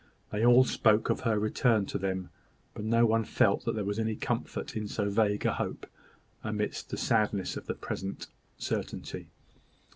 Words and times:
They 0.31 0.43
all 0.43 0.63
spoke 0.63 1.11
of 1.11 1.19
her 1.19 1.37
return 1.37 1.85
to 1.85 1.99
them; 1.99 2.31
but 2.73 2.83
no 2.83 3.05
one 3.05 3.23
felt 3.23 3.65
that 3.65 3.75
there 3.75 3.83
was 3.85 3.99
any 3.99 4.15
comfort 4.15 4.75
in 4.75 4.87
so 4.87 5.11
vague 5.11 5.45
a 5.45 5.53
hope, 5.53 5.85
amidst 6.43 6.89
the 6.89 6.97
sadness 6.97 7.55
of 7.55 7.67
the 7.67 7.75
present 7.75 8.25
certainty. 8.57 9.27